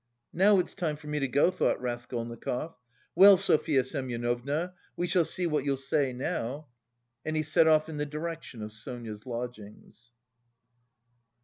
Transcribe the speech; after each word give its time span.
"Now 0.33 0.57
it's 0.57 0.73
time 0.73 0.95
for 0.95 1.05
me 1.05 1.19
to 1.19 1.27
go," 1.27 1.51
thought 1.51 1.79
Raskolnikov. 1.79 2.73
"Well, 3.13 3.37
Sofya 3.37 3.83
Semyonovna, 3.83 4.73
we 4.97 5.05
shall 5.05 5.23
see 5.25 5.45
what 5.45 5.63
you'll 5.63 5.77
say 5.77 6.11
now!" 6.11 6.69
And 7.23 7.35
he 7.37 7.43
set 7.43 7.67
off 7.67 7.87
in 7.87 7.97
the 7.97 8.05
direction 8.07 8.63
of 8.63 8.73
Sonia's 8.73 9.27
lodgings. 9.27 10.09